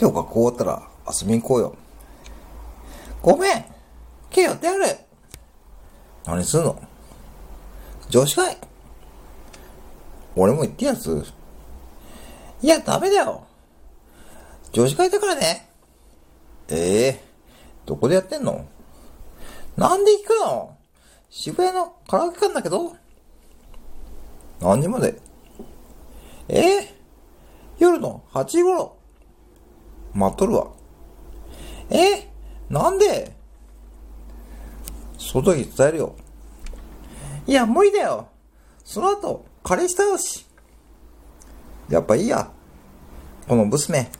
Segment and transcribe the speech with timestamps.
[0.00, 1.76] 今日学校終わったら遊びに行こうよ。
[3.22, 3.56] ごめん。
[3.56, 3.64] 今
[4.32, 4.84] 日やってやる。
[6.26, 6.80] 何すんの？
[8.08, 8.56] 女子会
[10.36, 11.24] 俺も行ってやつ
[12.60, 13.44] いや、ダメだよ。
[14.72, 15.68] 女子会だからね。
[16.68, 17.24] ええ
[17.86, 18.66] どこでやってんの？
[19.76, 20.76] なんで行くの？
[21.30, 22.96] 渋谷のカラオケ館だけど。
[24.60, 25.20] 何時まで？
[26.48, 26.94] ええ
[27.78, 28.96] 夜の8時頃。
[30.14, 30.68] 待っとるわ。
[31.90, 32.30] え？
[32.70, 33.36] なんで？
[35.18, 36.14] その時伝えるよ。
[37.46, 38.28] いや、無理だよ。
[38.84, 40.46] その後、彼氏倒し。
[41.88, 42.50] やっぱいいや。
[43.46, 44.10] この娘。